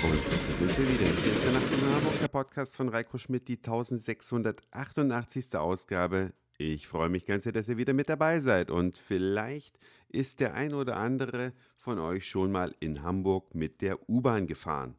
Und 0.00 0.14
da 0.14 0.54
sind 0.54 0.78
wir 0.78 0.88
wieder. 0.88 1.22
Hier 1.22 1.32
ist 1.32 1.42
der 1.42 1.52
Nacht 1.52 1.72
in 1.72 1.84
Hamburg, 1.84 2.20
der 2.20 2.28
Podcast 2.28 2.76
von 2.76 2.88
Reiko 2.88 3.18
Schmidt, 3.18 3.48
die 3.48 3.56
1688. 3.56 5.56
Ausgabe. 5.56 6.32
Ich 6.56 6.86
freue 6.86 7.08
mich 7.08 7.26
ganz 7.26 7.42
sehr, 7.42 7.52
dass 7.52 7.68
ihr 7.68 7.78
wieder 7.78 7.94
mit 7.94 8.08
dabei 8.08 8.38
seid. 8.38 8.70
Und 8.70 8.96
vielleicht 8.96 9.76
ist 10.08 10.38
der 10.38 10.54
ein 10.54 10.72
oder 10.72 10.98
andere 10.98 11.52
von 11.76 11.98
euch 11.98 12.28
schon 12.28 12.52
mal 12.52 12.76
in 12.78 13.02
Hamburg 13.02 13.56
mit 13.56 13.80
der 13.80 14.08
U-Bahn 14.08 14.46
gefahren. 14.46 14.94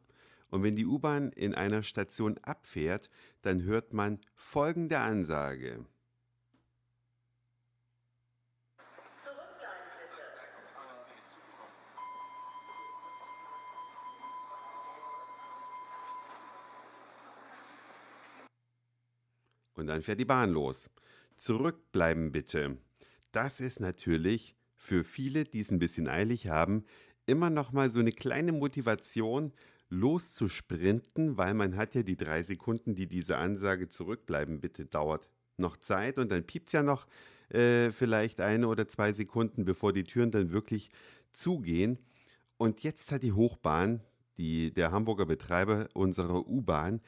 Und 0.50 0.64
wenn 0.64 0.76
die 0.76 0.84
U-Bahn 0.84 1.32
in 1.32 1.54
einer 1.54 1.82
Station 1.82 2.36
abfährt, 2.42 3.08
dann 3.40 3.62
hört 3.62 3.94
man 3.94 4.20
folgende 4.36 4.98
Ansage. 4.98 5.86
Und 19.80 19.88
dann 19.88 20.02
fährt 20.02 20.20
die 20.20 20.24
Bahn 20.24 20.50
los. 20.50 20.90
Zurückbleiben 21.36 22.32
bitte. 22.32 22.76
Das 23.32 23.60
ist 23.60 23.80
natürlich 23.80 24.54
für 24.76 25.04
viele, 25.04 25.44
die 25.44 25.60
es 25.60 25.70
ein 25.70 25.78
bisschen 25.78 26.06
eilig 26.06 26.48
haben, 26.48 26.84
immer 27.26 27.50
noch 27.50 27.72
mal 27.72 27.90
so 27.90 27.98
eine 27.98 28.12
kleine 28.12 28.52
Motivation, 28.52 29.52
loszusprinten, 29.88 31.36
weil 31.36 31.54
man 31.54 31.76
hat 31.76 31.94
ja 31.94 32.02
die 32.02 32.16
drei 32.16 32.42
Sekunden, 32.42 32.94
die 32.94 33.06
diese 33.06 33.38
Ansage 33.38 33.88
zurückbleiben 33.88 34.60
bitte 34.60 34.86
dauert, 34.86 35.28
noch 35.56 35.76
Zeit 35.76 36.18
und 36.18 36.30
dann 36.30 36.44
piept 36.44 36.68
es 36.68 36.72
ja 36.72 36.82
noch 36.82 37.06
äh, 37.50 37.90
vielleicht 37.90 38.40
eine 38.40 38.68
oder 38.68 38.86
zwei 38.86 39.12
Sekunden, 39.12 39.64
bevor 39.64 39.92
die 39.92 40.04
Türen 40.04 40.30
dann 40.30 40.52
wirklich 40.52 40.90
zugehen. 41.32 41.98
Und 42.56 42.82
jetzt 42.82 43.10
hat 43.10 43.22
die 43.22 43.32
Hochbahn, 43.32 44.00
die, 44.38 44.72
der 44.72 44.92
Hamburger 44.92 45.26
Betreiber 45.26 45.88
unserer 45.92 46.46
U-Bahn, 46.46 47.00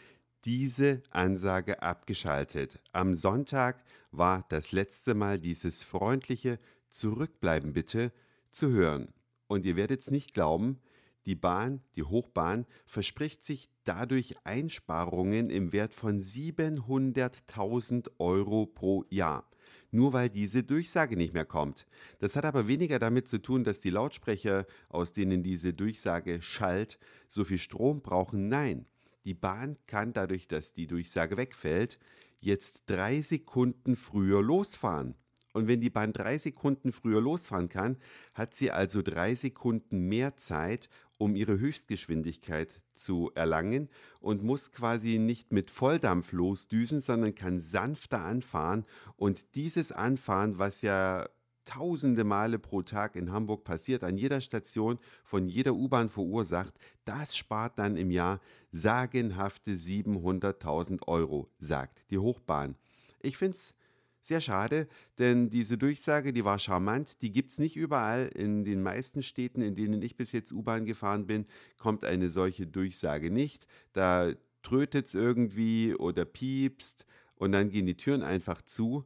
diese 0.45 1.03
Ansage 1.11 1.83
abgeschaltet. 1.83 2.83
Am 2.93 3.15
Sonntag 3.15 3.83
war 4.11 4.45
das 4.49 4.73
letzte 4.73 5.15
Mal 5.15 5.39
dieses 5.39 5.83
freundliche 5.83 6.59
Zurückbleiben 6.91 7.73
bitte 7.73 8.13
zu 8.51 8.71
hören. 8.71 9.09
Und 9.47 9.65
ihr 9.67 9.77
werdet 9.77 10.01
es 10.01 10.11
nicht 10.11 10.35
glauben, 10.35 10.81
die 11.25 11.37
Bahn, 11.37 11.83
die 11.95 12.03
Hochbahn, 12.03 12.67
verspricht 12.85 13.45
sich 13.45 13.71
dadurch 13.85 14.35
Einsparungen 14.45 15.51
im 15.51 15.73
Wert 15.73 15.95
von 15.95 16.21
700.000 16.21 18.11
Euro 18.19 18.67
pro 18.67 19.05
Jahr. 19.09 19.49
Nur 19.93 20.13
weil 20.13 20.31
diese 20.31 20.65
Durchsage 20.65 21.17
nicht 21.17 21.35
mehr 21.35 21.45
kommt. 21.45 21.87
Das 22.19 22.35
hat 22.35 22.45
aber 22.45 22.67
weniger 22.67 22.99
damit 22.99 23.29
zu 23.29 23.39
tun, 23.39 23.63
dass 23.63 23.79
die 23.79 23.91
Lautsprecher, 23.91 24.67
aus 24.89 25.13
denen 25.13 25.43
diese 25.43 25.75
Durchsage 25.75 26.43
schallt, 26.43 26.99
so 27.29 27.45
viel 27.45 27.59
Strom 27.59 28.01
brauchen. 28.01 28.49
Nein, 28.49 28.87
die 29.25 29.35
Bahn 29.35 29.77
kann 29.87 30.13
dadurch, 30.13 30.49
dass 30.49 30.73
die 30.73 30.87
Durchsage 30.87 31.37
wegfällt, 31.37 31.99
jetzt 32.41 32.83
drei 32.87 33.23
Sekunden 33.23 33.97
früher 33.97 34.43
losfahren. 34.43 35.15
Und 35.53 35.69
wenn 35.69 35.81
die 35.81 35.91
Bahn 35.91 36.13
drei 36.13 36.39
Sekunden 36.39 36.93
früher 36.93 37.21
losfahren 37.21 37.69
kann, 37.69 37.99
hat 38.35 38.55
sie 38.55 38.71
also 38.71 39.03
drei 39.03 39.35
Sekunden 39.35 40.09
mehr 40.09 40.37
Zeit, 40.37 40.89
um 41.19 41.37
ihre 41.37 41.59
Höchstgeschwindigkeit 41.59 42.81
zu 42.95 43.31
erlangen 43.35 43.89
und 44.21 44.43
muss 44.43 44.73
quasi 44.73 45.19
nicht 45.19 45.53
mit 45.53 45.71
Volldampf 45.71 46.33
losdüsen, 46.33 47.01
sondern 47.01 47.35
kann 47.35 47.61
sanfter 47.61 48.25
anfahren. 48.25 48.85
Und 49.17 49.55
dieses 49.55 49.93
Anfahren, 49.93 50.59
was 50.59 50.83
ja 50.83 51.29
tausende 51.65 52.25
Male 52.25 52.59
pro 52.59 52.83
Tag 52.83 53.17
in 53.17 53.33
Hamburg 53.33 53.65
passiert, 53.65 54.05
an 54.05 54.17
jeder 54.17 54.41
Station 54.41 54.99
von 55.23 55.49
jeder 55.49 55.75
U-Bahn 55.75 56.09
verursacht, 56.09 56.75
das 57.05 57.37
spart 57.37 57.79
dann 57.79 57.97
im 57.97 58.11
Jahr 58.11 58.41
sagenhafte 58.71 59.73
700.000 59.73 61.07
Euro, 61.07 61.49
sagt 61.59 62.03
die 62.11 62.19
Hochbahn. 62.19 62.77
Ich 63.21 63.37
finde 63.37 63.57
es 63.57 63.75
sehr 64.23 64.41
schade, 64.41 64.87
denn 65.19 65.51
diese 65.51 65.77
Durchsage, 65.77 66.33
die 66.33 66.45
war 66.45 66.59
charmant, 66.59 67.21
die 67.23 67.33
gibt 67.33 67.53
es 67.53 67.59
nicht 67.59 67.77
überall. 67.77 68.29
In 68.29 68.65
den 68.65 68.83
meisten 68.83 69.23
Städten, 69.23 69.63
in 69.63 69.75
denen 69.75 70.01
ich 70.01 70.17
bis 70.17 70.31
jetzt 70.33 70.53
U-Bahn 70.53 70.85
gefahren 70.85 71.27
bin, 71.27 71.47
kommt 71.77 72.05
eine 72.05 72.31
solche 72.31 72.67
Durchsage 72.67 73.31
nicht. 73.31 73.67
Da 73.93 74.33
trötet 74.63 75.09
es 75.09 75.15
irgendwie 75.15 75.95
oder 75.95 76.25
piepst 76.25 77.05
und 77.35 77.51
dann 77.51 77.71
gehen 77.71 77.87
die 77.87 77.97
Türen 77.97 78.23
einfach 78.23 78.63
zu. 78.63 79.05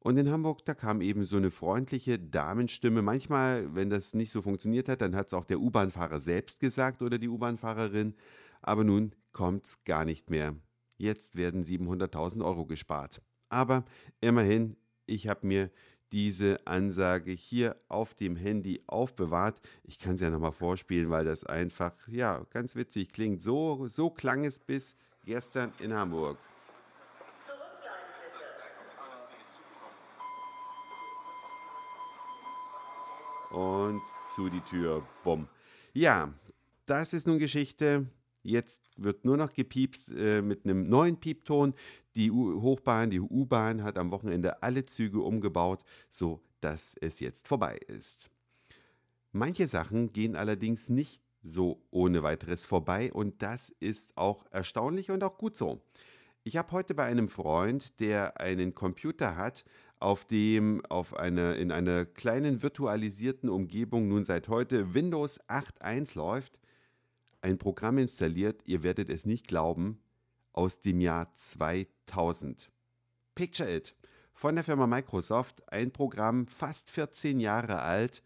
Und 0.00 0.16
in 0.16 0.30
Hamburg, 0.30 0.64
da 0.64 0.74
kam 0.74 1.00
eben 1.00 1.24
so 1.24 1.36
eine 1.36 1.50
freundliche 1.50 2.18
Damenstimme. 2.18 3.02
Manchmal, 3.02 3.74
wenn 3.74 3.90
das 3.90 4.14
nicht 4.14 4.30
so 4.30 4.42
funktioniert 4.42 4.88
hat, 4.88 5.00
dann 5.00 5.16
hat 5.16 5.28
es 5.28 5.34
auch 5.34 5.44
der 5.44 5.60
U-Bahn-Fahrer 5.60 6.20
selbst 6.20 6.60
gesagt 6.60 7.02
oder 7.02 7.18
die 7.18 7.28
U-Bahn-Fahrerin. 7.28 8.14
Aber 8.62 8.84
nun 8.84 9.12
kommt 9.32 9.66
es 9.66 9.84
gar 9.84 10.04
nicht 10.04 10.30
mehr. 10.30 10.54
Jetzt 10.96 11.36
werden 11.36 11.64
700.000 11.64 12.44
Euro 12.44 12.66
gespart. 12.66 13.22
Aber 13.48 13.84
immerhin, 14.20 14.76
ich 15.06 15.28
habe 15.28 15.46
mir 15.46 15.70
diese 16.12 16.66
Ansage 16.66 17.32
hier 17.32 17.76
auf 17.88 18.14
dem 18.14 18.36
Handy 18.36 18.82
aufbewahrt. 18.86 19.60
Ich 19.84 19.98
kann 19.98 20.16
sie 20.16 20.24
ja 20.24 20.30
nochmal 20.30 20.52
vorspielen, 20.52 21.10
weil 21.10 21.24
das 21.24 21.44
einfach, 21.44 21.92
ja, 22.08 22.44
ganz 22.50 22.74
witzig 22.74 23.12
klingt. 23.12 23.42
So, 23.42 23.88
so 23.88 24.10
klang 24.10 24.44
es 24.44 24.58
bis 24.58 24.94
gestern 25.24 25.72
in 25.80 25.92
Hamburg. 25.92 26.38
Und 33.50 34.02
zu 34.34 34.48
die 34.48 34.60
Tür. 34.60 35.06
Bumm. 35.24 35.48
Ja, 35.92 36.32
das 36.86 37.12
ist 37.12 37.26
nun 37.26 37.38
Geschichte. 37.38 38.06
Jetzt 38.42 38.80
wird 38.96 39.24
nur 39.24 39.36
noch 39.36 39.52
gepiepst 39.52 40.08
äh, 40.10 40.42
mit 40.42 40.64
einem 40.64 40.88
neuen 40.88 41.18
Piepton. 41.18 41.74
Die 42.14 42.30
U 42.30 42.60
Hochbahn, 42.60 43.10
die 43.10 43.20
U-Bahn 43.20 43.82
hat 43.82 43.98
am 43.98 44.10
Wochenende 44.10 44.62
alle 44.62 44.86
Züge 44.86 45.20
umgebaut, 45.20 45.82
so 46.08 46.40
dass 46.60 46.94
es 47.00 47.20
jetzt 47.20 47.46
vorbei 47.46 47.76
ist. 47.86 48.28
Manche 49.32 49.68
Sachen 49.68 50.12
gehen 50.12 50.34
allerdings 50.34 50.88
nicht 50.88 51.22
so 51.42 51.82
ohne 51.90 52.22
weiteres 52.22 52.64
vorbei 52.64 53.12
und 53.12 53.42
das 53.42 53.70
ist 53.80 54.16
auch 54.16 54.46
erstaunlich 54.50 55.10
und 55.10 55.22
auch 55.22 55.38
gut 55.38 55.56
so. 55.56 55.80
Ich 56.44 56.56
habe 56.56 56.72
heute 56.72 56.94
bei 56.94 57.04
einem 57.04 57.28
Freund, 57.28 58.00
der 58.00 58.40
einen 58.40 58.74
Computer 58.74 59.36
hat, 59.36 59.64
auf 60.00 60.24
dem 60.24 60.84
auf 60.86 61.16
eine, 61.16 61.54
in 61.54 61.72
einer 61.72 62.04
kleinen 62.04 62.62
virtualisierten 62.62 63.48
Umgebung 63.48 64.08
nun 64.08 64.24
seit 64.24 64.48
heute 64.48 64.94
Windows 64.94 65.40
8.1 65.48 66.16
läuft, 66.16 66.58
ein 67.40 67.58
Programm 67.58 67.98
installiert, 67.98 68.62
ihr 68.64 68.82
werdet 68.82 69.10
es 69.10 69.26
nicht 69.26 69.46
glauben, 69.46 70.00
aus 70.52 70.80
dem 70.80 71.00
Jahr 71.00 71.32
2000. 71.34 72.70
Picture 73.34 73.72
It 73.72 73.94
von 74.32 74.54
der 74.54 74.64
Firma 74.64 74.86
Microsoft, 74.86 75.72
ein 75.72 75.92
Programm 75.92 76.46
fast 76.46 76.90
14 76.90 77.40
Jahre 77.40 77.82
alt. 77.82 78.22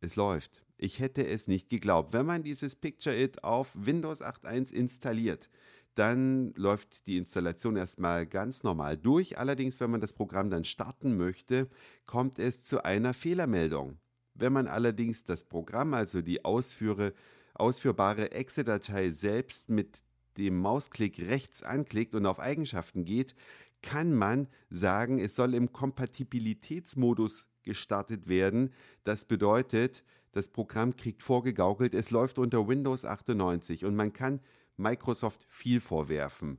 Es 0.00 0.16
läuft. 0.16 0.64
Ich 0.76 0.98
hätte 0.98 1.26
es 1.26 1.48
nicht 1.48 1.68
geglaubt. 1.68 2.12
Wenn 2.12 2.26
man 2.26 2.42
dieses 2.42 2.76
Picture 2.76 3.16
It 3.16 3.42
auf 3.42 3.72
Windows 3.74 4.22
8.1 4.22 4.72
installiert, 4.72 5.48
dann 5.94 6.52
läuft 6.54 7.06
die 7.06 7.16
Installation 7.16 7.76
erstmal 7.76 8.26
ganz 8.26 8.62
normal 8.62 8.96
durch. 8.96 9.38
Allerdings, 9.38 9.78
wenn 9.80 9.90
man 9.90 10.00
das 10.00 10.12
Programm 10.12 10.50
dann 10.50 10.64
starten 10.64 11.16
möchte, 11.16 11.68
kommt 12.06 12.38
es 12.38 12.62
zu 12.62 12.84
einer 12.84 13.14
Fehlermeldung. 13.14 13.98
Wenn 14.34 14.52
man 14.52 14.66
allerdings 14.66 15.24
das 15.24 15.44
Programm, 15.44 15.94
also 15.94 16.20
die 16.20 16.44
Ausführe, 16.44 17.14
ausführbare 17.54 18.32
Exe-Datei 18.32 19.10
selbst 19.10 19.68
mit 19.68 20.02
dem 20.36 20.58
Mausklick 20.58 21.20
rechts 21.20 21.62
anklickt 21.62 22.16
und 22.16 22.26
auf 22.26 22.40
Eigenschaften 22.40 23.04
geht, 23.04 23.36
kann 23.82 24.12
man 24.14 24.48
sagen, 24.70 25.20
es 25.20 25.36
soll 25.36 25.54
im 25.54 25.72
Kompatibilitätsmodus 25.72 27.46
gestartet 27.62 28.26
werden. 28.26 28.72
Das 29.04 29.24
bedeutet, 29.26 30.02
das 30.32 30.48
Programm 30.48 30.96
kriegt 30.96 31.22
vorgegaukelt, 31.22 31.94
es 31.94 32.10
läuft 32.10 32.38
unter 32.38 32.66
Windows 32.66 33.04
98 33.04 33.84
und 33.84 33.94
man 33.94 34.12
kann 34.12 34.40
Microsoft 34.76 35.44
viel 35.48 35.80
vorwerfen, 35.80 36.58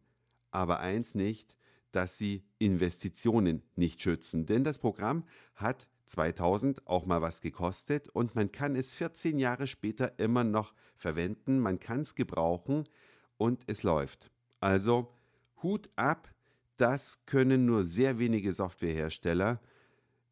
aber 0.51 0.79
eins 0.79 1.15
nicht, 1.15 1.55
dass 1.91 2.17
sie 2.17 2.43
Investitionen 2.57 3.63
nicht 3.75 4.01
schützen. 4.01 4.45
Denn 4.45 4.63
das 4.63 4.79
Programm 4.79 5.23
hat 5.55 5.87
2000 6.07 6.85
auch 6.87 7.05
mal 7.05 7.21
was 7.21 7.41
gekostet 7.41 8.09
und 8.09 8.35
man 8.35 8.51
kann 8.51 8.75
es 8.75 8.91
14 8.91 9.39
Jahre 9.39 9.67
später 9.67 10.19
immer 10.19 10.43
noch 10.43 10.73
verwenden, 10.95 11.59
man 11.59 11.79
kann 11.79 12.01
es 12.01 12.15
gebrauchen 12.15 12.87
und 13.37 13.63
es 13.67 13.83
läuft. 13.83 14.31
Also 14.59 15.13
Hut 15.63 15.89
ab, 15.95 16.33
das 16.77 17.25
können 17.25 17.65
nur 17.65 17.83
sehr 17.83 18.19
wenige 18.19 18.53
Softwarehersteller 18.53 19.59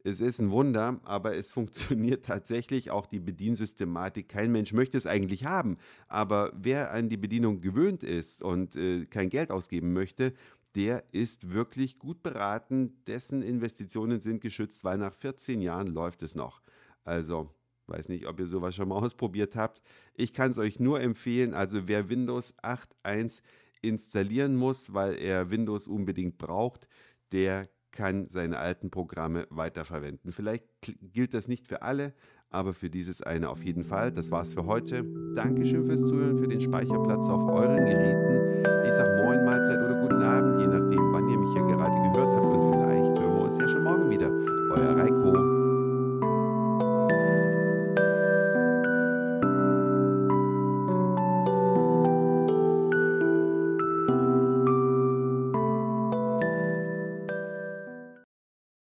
es 0.04 0.20
ist 0.20 0.40
ein 0.40 0.52
Wunder, 0.52 1.00
aber 1.04 1.36
es 1.36 1.52
funktioniert 1.52 2.26
tatsächlich 2.26 2.92
auch 2.92 3.06
die 3.06 3.20
Bediensystematik. 3.20 4.30
Kein 4.30 4.52
Mensch 4.52 4.74
möchte 4.74 4.98
es 4.98 5.06
eigentlich 5.06 5.46
haben, 5.46 5.78
aber 6.08 6.52
wer 6.56 6.92
an 6.92 7.10
die 7.10 7.18
Bedienung 7.18 7.62
gewöhnt 7.62 8.04
ist 8.04 8.42
und 8.42 8.76
äh, 8.76 9.06
kein 9.06 9.30
Geld 9.30 9.52
ausgeben 9.52 9.94
möchte, 9.94 10.34
der 10.76 11.04
ist 11.12 11.52
wirklich 11.52 12.00
gut 12.00 12.24
beraten, 12.24 12.98
dessen 13.06 13.44
Investitionen 13.44 14.20
sind 14.20 14.42
geschützt, 14.42 14.84
weil 14.84 14.98
nach 14.98 15.14
14 15.14 15.62
Jahren 15.62 15.88
läuft 15.88 16.24
es 16.24 16.36
noch. 16.36 16.62
Also, 17.04 17.54
weiß 17.88 18.10
nicht, 18.10 18.28
ob 18.28 18.40
ihr 18.40 18.48
sowas 18.48 18.76
schon 18.76 18.90
mal 18.90 18.96
ausprobiert 19.04 19.56
habt. 19.56 19.82
Ich 20.16 20.34
kann 20.34 20.52
es 20.52 20.58
euch 20.58 20.80
nur 20.80 21.00
empfehlen, 21.00 21.54
also 21.54 21.88
wer 21.88 22.10
Windows 22.10 22.54
8.1 22.64 23.42
installieren 23.82 24.56
muss, 24.56 24.94
weil 24.94 25.16
er 25.16 25.52
Windows 25.52 25.88
unbedingt 25.88 26.38
braucht, 26.38 26.88
der 27.32 27.70
kann 27.94 28.28
seine 28.30 28.60
alten 28.60 28.90
Programme 28.90 29.48
weiterverwenden. 29.50 30.32
Vielleicht 30.32 30.66
gilt 31.02 31.34
das 31.34 31.48
nicht 31.48 31.68
für 31.68 31.84
alle, 31.84 32.14
aber 32.50 32.74
für 32.74 32.90
dieses 32.90 33.22
eine 33.22 33.50
auf 33.50 33.64
jeden 33.64 33.84
Fall. 33.84 34.12
Das 34.12 34.32
war's 34.32 34.54
für 34.54 34.66
heute. 34.66 35.06
Dankeschön 35.36 35.86
fürs 35.86 36.02
Zuhören, 36.02 36.38
für 36.38 36.48
den 36.48 36.60
Speicherplatz 36.60 37.28
auf 37.28 37.46
euren 37.46 37.86
Geräten. 37.86 38.64
Ich 38.86 38.92
sage 38.92 39.24
Moin, 39.24 39.46
Mahlzeit 39.46 39.80
oder 39.80 40.02
guten 40.02 40.22
Abend, 40.22 40.60
je 40.60 40.68
nachdem, 40.68 41.14
wann 41.14 41.30
ihr 41.30 41.38
mich 41.38 41.54
hier 41.54 41.66
gerade 41.68 42.12
gehört 42.12 42.36
habt. 42.36 42.46
Und 42.46 42.74
vielleicht 42.74 43.20
hören 43.20 43.36
wir 43.36 43.44
uns 43.44 43.58
ja 43.58 43.68
schon 43.70 43.84
morgen 43.84 44.10
wieder. 44.10 44.30
Euer 44.30 44.98
Reiko. 44.98 45.53